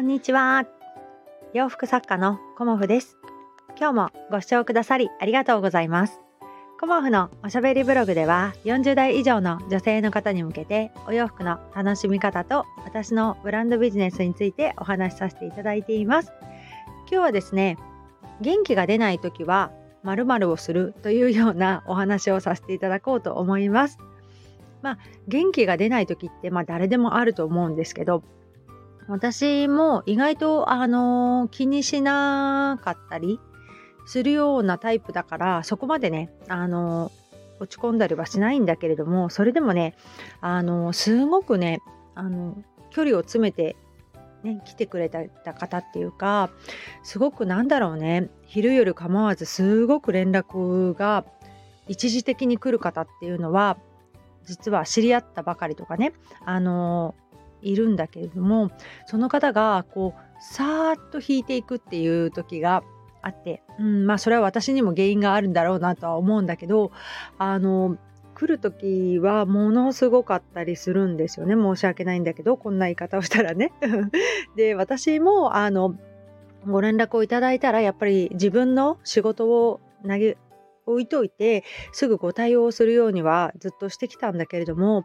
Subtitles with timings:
[0.00, 0.64] こんにちは。
[1.52, 3.18] 洋服作家のコモフです。
[3.78, 6.20] 今日もご視聴くださりありがとうございます。
[6.80, 16.32] コモフのおしゃべりブログでは40代以上の女性の方に向けてお洋服の楽しみ方と私のブランドビジネスについてお話しさせていただいています。
[17.00, 17.76] 今日はですね、
[18.40, 19.70] 元気が出ない時は
[20.02, 23.98] 〇〇をするというようなお話をさせていただこうと思います。
[24.80, 28.22] まあ、元気が出ない時って、まあ、誰でもあると思うんですけど
[29.10, 33.40] 私も意外と、あの、気にしなかったり
[34.06, 37.10] するようなタイプだからそこまでね、あの、
[37.58, 39.94] 落ち込んだりはしないんだけれどもそれでもね、
[40.40, 41.80] あの、すごくね、
[42.14, 42.56] あの
[42.90, 43.76] 距離を詰めて
[44.42, 46.50] ね、来てくれた方っていうか
[47.02, 51.26] すごくなんだろうね昼夜構わずすごく連絡が
[51.88, 53.76] 一時的に来る方っていうのは
[54.46, 57.14] 実は知り合ったばかりとかねあの
[57.62, 58.70] いるんだけれども
[59.06, 62.82] その方がこうさーっと引いていくっていう時が
[63.22, 66.92] あって、うん、まあそれは私にも原因があるんだろうなとは思うんだけど
[67.38, 67.98] あの
[68.34, 73.72] 来る時はものすごかったりするんですよね申し訳ないんだけどこんな言い方をしたらね。
[74.56, 75.96] で私もあの
[76.66, 80.38] ご連絡をいただいたらやっぱり自分の仕事を投げ
[80.86, 85.04] 置いといてすぐご対応するようにはずっとしてきたんだけれども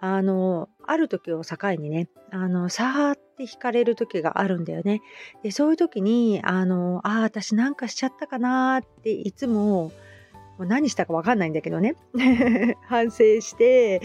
[0.00, 5.00] あのある時を境にねあのさーって惹かれる時があるんだよね。
[5.42, 9.92] でそういう時にあのああ私なんかしちゃったかなっていつも
[10.58, 11.94] もう何したか分かんないんだけどね
[12.86, 14.02] 反省して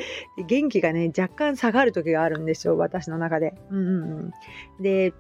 [0.48, 3.56] 元気がね若干下がる時があるんですよ私の中で。
[3.72, 3.82] うんう
[4.26, 4.34] ん、
[4.82, 5.14] で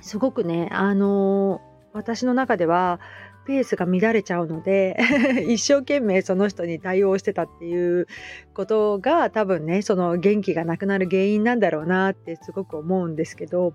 [0.00, 1.60] すごくねあの
[1.92, 3.00] 私の中では
[3.48, 4.94] ペースが乱れちゃうので
[5.48, 8.06] 一生懸命その人に対応してたっていう
[8.52, 13.72] ことが多分ねその元気がなくなる原因なんだろうなってすごく思うんですけど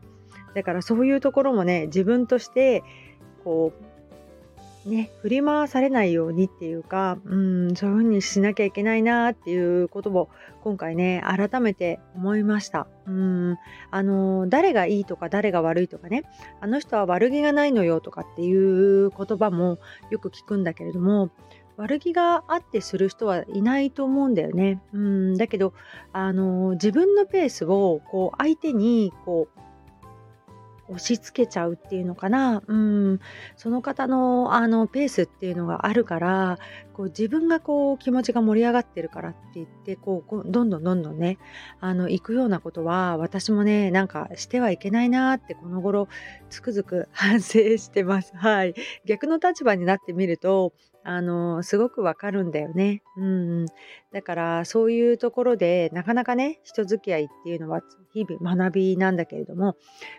[0.54, 2.84] だからそういうところもね自分として
[3.44, 3.93] こう
[4.86, 10.30] ね、振り回されないようにっていうか、うん、そういうふうにしなきゃいけないなっていうことを
[10.62, 12.88] 今回ね、改めて思いました。
[13.08, 13.58] うん、
[13.92, 16.24] あの、誰がいいとか誰が悪いとかね、
[16.60, 19.80] あの人は悪気がないのよとかっていう言葉も
[20.10, 21.30] よく聞くんだけれども、
[21.78, 24.82] 悪気があってする人はいないと思うんだよね。
[24.94, 25.74] うん、だけど、
[26.12, 29.60] あの、自分のペースをこう相手にこう
[30.90, 33.20] 押し付けちゃうっていうのかな、うん、
[33.56, 36.60] その方のあのペースっていうのがあるから
[36.94, 41.38] こう自分がこう気持ちが盛り上がってるからって言ってこうどんどんどんどんね
[41.80, 46.10] あの行くようなことは私もねなんかしてはいけないなってこの頃
[46.50, 48.34] つくづく反省してます。
[48.36, 48.74] はい、
[49.06, 50.74] 逆の立場になってみると
[51.06, 53.04] あのすごくわかるんだよね。
[53.18, 53.66] うん、
[54.12, 57.82] だからそういうところでなかなかね人付き合いっていうのは
[58.14, 59.76] 日々学びなんだけれども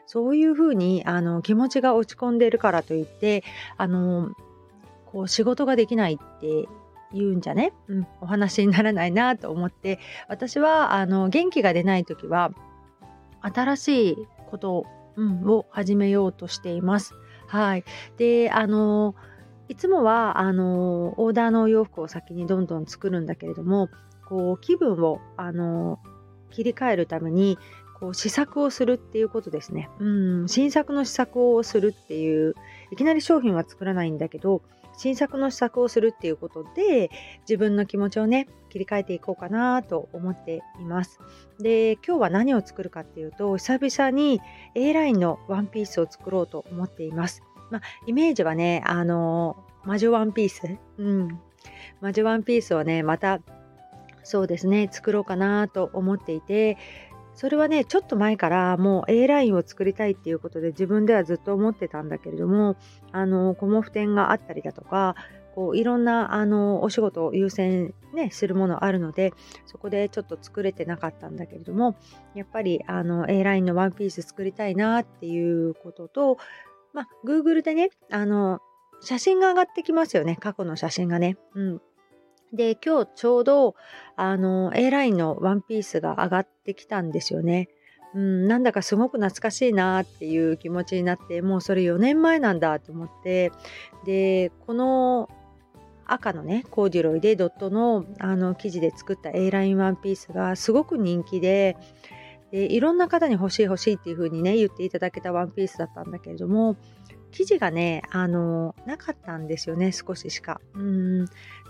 [0.06, 3.44] そういうふうにあの気持ちが落ち込んでるからといって
[3.76, 4.30] あの
[5.06, 6.68] こう仕事ができないって
[7.14, 12.50] 言うんじゃね、うん、お話にならないなと思って私はあの元気が出ない時は
[13.40, 14.16] 新しい
[14.50, 14.86] ことを,、
[15.16, 17.14] うん、を始めようとしています。
[17.46, 17.84] はい、
[18.16, 19.14] であの
[19.68, 23.88] いつもはあのオーダーのお洋服を先にどんどん作るんだけれども
[24.28, 26.00] こう気分をあの
[26.50, 27.58] 切り替えるために
[27.98, 29.88] こう試作をするっていうことですね。
[29.98, 30.08] う
[30.44, 32.54] ん新作の試作をするっていう
[32.90, 34.62] いきなり商品は作らないんだけど
[34.96, 37.10] 新作の試作をするっていうことで
[37.40, 41.18] 自分の気持ちをね切り替えていこうかなと思っています。
[41.58, 44.40] で今日は何を作るかっていうと久々に
[44.74, 47.42] A ラインのワンピースを作ろうと思っています。
[47.74, 50.78] まあ、イメージはね、あの魔女ワンピース？
[50.98, 51.40] うん。
[52.00, 53.40] 魔女ワンピースをね、また、
[54.22, 56.78] そうですね、作ろうかなと思っていて、
[57.34, 62.76] それはね、ちょっと前からもう A ラインを作りたいっていうことで自分ではずっと思ってたんだけれども、
[63.10, 65.16] あの、コモフ展があったりだとか、
[65.54, 69.32] こういろんなあのお仕事を優先、ね、するものあるので
[69.66, 71.94] そこでちょっと作れてなかったんだけれども
[72.34, 76.38] やっぱりあの A ラインのワンピース作りたいなっていうことと
[76.94, 78.60] まあ、Google でね、あの、
[79.02, 80.36] 写真が上がってきますよね。
[80.36, 81.36] 過去の写真がね。
[81.54, 81.82] うん。
[82.54, 83.74] で、今日ちょうど、
[84.16, 87.68] あの、A ラインのワンピースが上がってきたんですよね。
[88.14, 93.50] うん、なんだかすごく懐かしいなっていう気持ちになって、もうそれ4年前なんだと思って、
[94.06, 95.28] で、この
[96.06, 101.76] 赤のね、コーデュロイでドットのあの生地で作った A ラインワンピースがすごく人気で、
[102.54, 106.76] でいろんな方に欲しい欲しいっていう風にね言っていただけたワンピースだったんだけれども
[107.32, 110.60] 生地がねあのなかったんですよね少ししか。
[110.74, 111.24] うん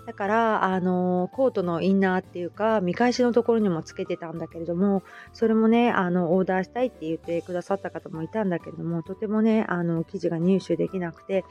[0.05, 5.01] だからあのコートのインナーっていうか見返しのところにもつけてたんだけれども
[5.33, 11.43] それもねあのオーダーしたいって言ってくださった方もいたんだけれどもとてもねあの生地が入手できなくて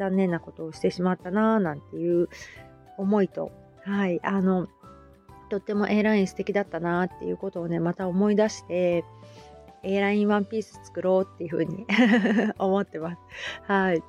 [0.00, 2.28] 残念なことをしてしまったなーなんていう
[2.98, 3.52] 思いと
[3.84, 4.66] はいあの
[5.50, 9.04] とっても A ライン素敵だったなっていうことをねまた思い出して
[9.82, 11.86] A ラインワンピース作ろうっていうふうに
[12.58, 13.18] 思ってます。
[13.62, 14.02] はい。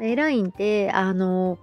[0.00, 1.58] A ラインってあの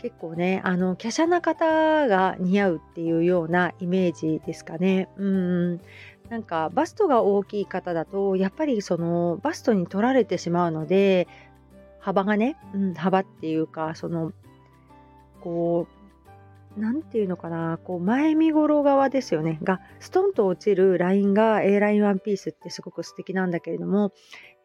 [0.00, 5.08] 結構ねあの華奢な方が似合うっていうようなイメージですかね。
[5.16, 5.80] うん
[6.28, 11.26] なんかバストが大きい方だとやっぱりそのバストに取られてしまうので
[12.00, 14.32] 幅がね、うん、幅っていうかその
[15.40, 15.97] こう
[16.76, 19.58] 何て言うのかなこう前身頃側ですよね。
[19.62, 24.12] がストンと落ちるラインが A ラインワンピースってすごく素敵なんだけれども、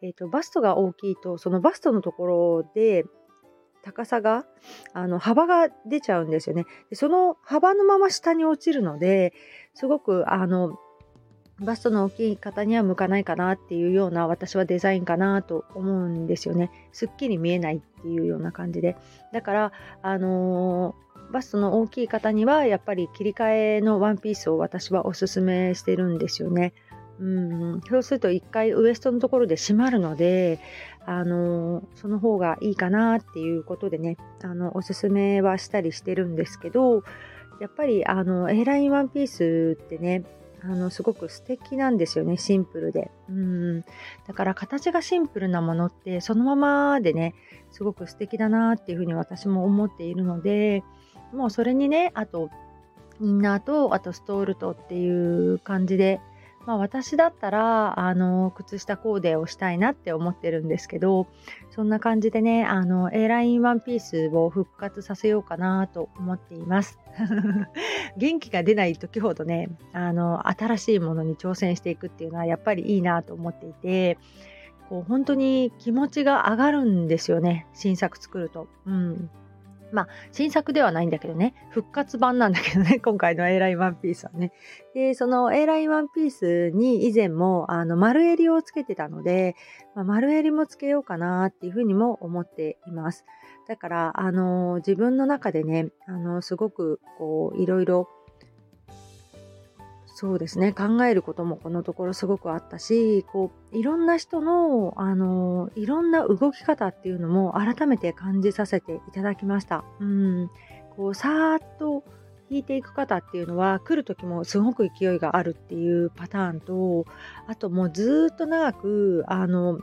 [0.02, 3.04] えーとバストが大きいとそのバストのところで
[3.84, 4.46] 高さが
[4.94, 6.64] あの幅が出ちゃうんですよね。
[6.88, 9.34] でその幅のまま下に落ちるので
[9.74, 10.78] すごくあの
[11.60, 16.70] バストの大きい方には向かないかなっていうような私はデザインかなと思うんですよね。
[16.92, 18.96] すっきり見えないっていうような感じで。
[19.32, 19.72] だから
[20.02, 26.74] あのー、バストの大きい方にはやっぱり切り替えのワンピースを私はおすすめしてるんですよね。
[27.20, 30.58] うんそうすると一回ウエストのところで締まるので
[31.06, 37.04] あのその方がいいかなっていうことでねあのおすすめはしたりしてるんですけど
[37.60, 40.24] やっぱりあの A ラインワンピースってね
[40.62, 43.10] あのすごく素敵なんですよねシンプルで。
[43.28, 43.80] うん。
[44.26, 47.34] だから形がシンプルなものってそのままでね
[47.70, 50.82] すごく素敵だなっていうふうに私も思っているので
[51.34, 52.50] もうそれにねあと
[53.20, 56.20] インナーとあとストールとっていう感じで
[56.66, 61.26] まあ、私だったらあの靴下コーデをしたいなって思ってるんですけど
[61.70, 66.98] そんな感じでねあの A ラインワンピースを復活させようかなと思っています
[68.16, 74.18] 元気が出ない時ほどねあの新しいものに挑戦していくっていうのはやっぱりいいなと思っていて
[74.88, 78.68] こう本当に気持ちが上がるんですよね新作作ると。
[78.86, 79.30] うん
[79.92, 84.52] まあ、新作ではないんだけどね、復活版なんだけどね、 今回の A ラインワンピースはね。
[84.94, 89.56] で、その A ラインワンピースに以前もあの丸襟をつけてたので、
[89.94, 93.24] まあ、丸襟もつけようかなっていうふうにも思っています。
[93.66, 98.08] だから、あの自分の中でね、あのすごくこういろいろ
[100.16, 109.84] そうですね考えることもこのところすごくあったしこういろんな人のあのいろんな動き方っていうのも改めて感じさせていただきました。
[110.00, 110.50] うん
[110.96, 112.04] こうさーっと
[112.48, 117.06] 引いていく方っていうのは来る時もすごく勢いがあるっていうパターンと
[117.48, 119.80] あともうずっと長くあの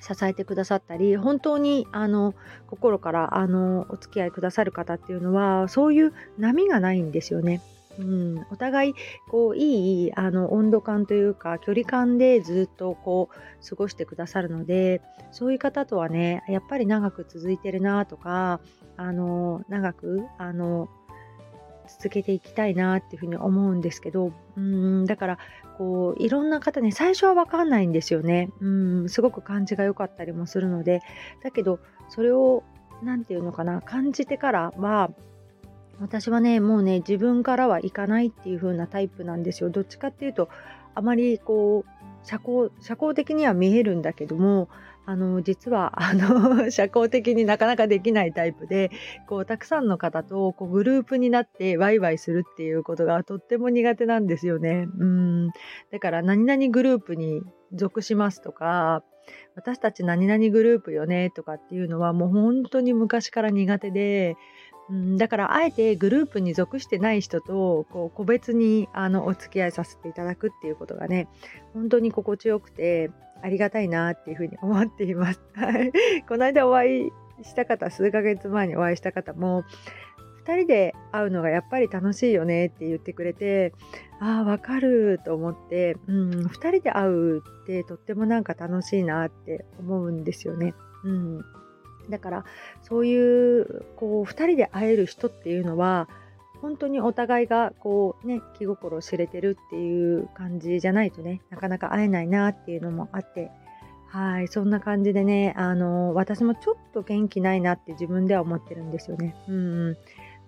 [0.00, 2.34] 支えてくださったり本当にあの
[2.66, 7.60] 心からあのお付き合いくださる方っていうのはそういう波がないんですよね。
[7.98, 8.94] うん、お互い
[9.30, 18.60] こういいあの温度感というか距離感でずっとこう過ごしてくださるのでそういう方とはねやっぱり長く続いてるなとか
[18.96, 20.88] あの長くあの
[21.88, 25.04] 続けていきたいなっていうふうに思うんですけどうん。
[25.04, 25.38] だから
[25.78, 28.50] こういろんな方ね最初は分かんないんですよね。
[28.60, 28.68] う
[29.04, 29.08] ん。
[29.08, 31.00] すごく感じが良かったりもするので。
[31.42, 32.62] だけどそれを
[33.02, 35.10] 何て言うのかな感じてからは
[36.02, 40.48] 私はねもうね自分からはいかないっていう風なタイプなんですよどっちかっていうと
[40.94, 44.68] あまりこう社交社交的には見えるんだけども
[45.06, 48.90] あの実はあの 社交的になかなかできないタイプで
[49.28, 54.88] こうたくさんの方とこうグループになってワイワイするっていうことがとっても苦手なんですよね。
[54.98, 55.48] うん
[55.90, 57.42] だから何々グループに
[57.72, 59.02] 属しますとか
[59.54, 64.36] 私たち何々グループよねとかっていうのはもう本当に昔から苦手で
[64.92, 71.28] うん、だからあえてグループに属してない人とこう個別にあのお付き合いさせていただくっていうことがね
[71.72, 73.10] 本当に心地よくて
[73.42, 75.40] ありがたいなっていうふうに思っています。
[76.28, 79.64] この間お会いした方数ヶ月前にお会いした方も
[80.44, 83.72] 2人で会うのがやっぱり楽しいよねって言ってくれて
[84.20, 90.74] ああわかると思って、うん、2人で会うってとってもなんか楽しいなって思うんですよね。
[91.04, 91.44] うん
[92.10, 92.44] だから
[92.82, 96.08] そういうこう2人で会える人っていうのは
[96.60, 103.50] 本当にお互いがこうね気心を知れてるっていう感じじゃないとねなかなか会えないなっていうのもあって
[104.08, 109.34] はいそんな感じでねあの私もちょっと元気ないなって自分では思ってるんですよね。
[109.48, 109.96] うん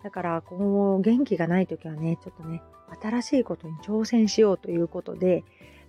[0.04, 2.62] だからこう元気がない時はねちょっとね
[3.02, 5.44] 新しいことに挑戦しようということで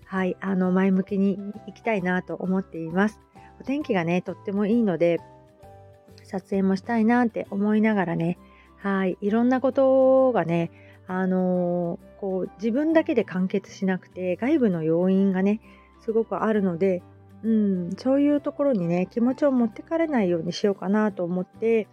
[0.05, 3.19] はいあの前向きにいきたいなと思っています。
[3.60, 5.19] お天気がねとってもいいので
[6.25, 8.38] 撮影もしたいなって思いながらね、
[8.77, 10.72] はい、いろんなことがね、
[11.08, 15.62] あのー、こう自分だけで完結しなくて外部の要因がね
[16.03, 17.03] すごくあるので、
[17.44, 21.88] うん、そういうところにね気持ちを持ってかれないようにしようかなと思って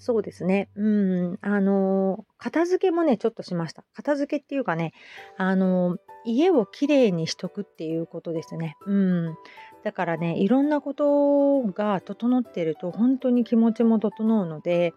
[0.00, 0.70] そうですね。
[0.76, 1.38] うん。
[1.42, 3.84] あの、片付けもね、ちょっとしました。
[3.92, 4.94] 片付けっていうかね、
[5.36, 8.76] あの、家をきれいにしとくっていうことですね。
[8.86, 9.36] うん。
[9.82, 14.92] だからね、いろんなことが整ってると、本当に気持ちも整うので、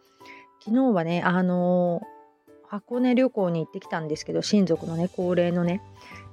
[0.63, 2.01] 昨日はね、あの、
[2.67, 5.81] 箱根旅行に行ってきたんですけど、親族のね、高齢のね。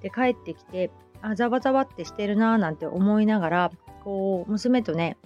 [0.03, 0.91] で、帰ってきて、
[1.23, 3.71] あ、ざわざわってしてるなーなんて思いながら、
[4.05, 5.17] こう、娘とね、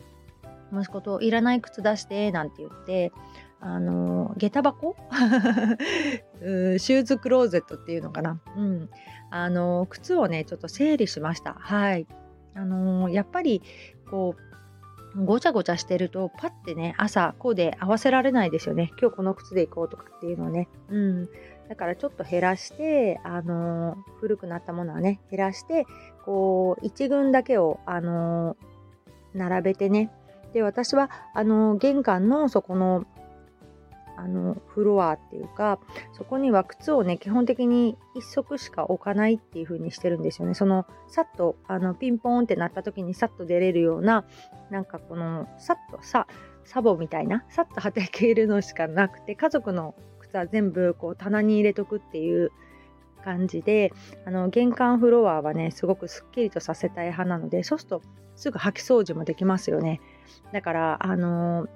[0.75, 3.13] 息子といらない靴出してなんて言って
[3.61, 4.97] あの下駄箱？
[6.79, 8.91] シューズクローゼットっていうのかな、うん、
[9.31, 11.55] あの靴をねちょっと整理しました。
[11.55, 12.07] はい。
[12.55, 13.63] あのやっぱり
[14.11, 18.91] こうごちゃごちゃしてるとパッてね朝こうで合わせられないですよね。
[19.01, 20.69] 今日この靴で行こうとかっていうのをね。
[20.89, 21.29] うん。
[21.69, 25.87] だからちょっと減らしてあの古くなったものはね減らして
[26.25, 28.57] こう1群だけをあの
[29.35, 30.11] 並べてね。
[30.53, 33.07] で私はあの玄関のそこの
[34.17, 35.79] あのフロアっていうか
[36.13, 40.55] そこには靴をね基本的に1足しか置かないっていう風にしてるんですよね。
[40.55, 44.25] そのさっとあのピンポーンってなった時にさっと出れるような
[44.71, 46.27] なんかこのさっとさ
[46.65, 52.53] サボみたいなさっとはてけるのしかなくて家族の靴は全部こう棚に入れとくっていう
[53.25, 53.93] 感じで
[54.27, 58.03] あの玄関フロアはねすごくすっきりとさせたい派なのでそうすると
[58.37, 60.01] すぐ掃き掃除もできますよね。
[60.53, 61.69] だからあの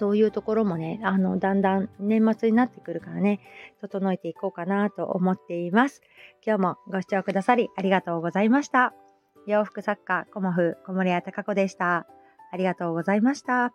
[0.00, 3.38] そういうところもねあのだんだん年末になってくるからね
[3.82, 6.00] 整えていこうかなと思っています。
[6.42, 8.94] 今日もご視聴くださりありがとうございました。
[9.46, 12.06] 洋服作家コモフ小森屋隆子でした。
[12.50, 13.74] ありがとうございました。